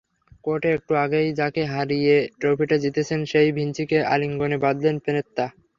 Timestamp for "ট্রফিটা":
2.39-2.77